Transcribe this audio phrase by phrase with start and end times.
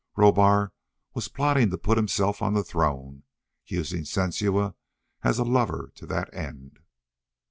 [0.17, 0.71] Rohbar
[1.13, 3.21] was plotting to put himself on the throne,
[3.67, 4.73] using Sensua
[5.23, 6.79] as a lover to that end.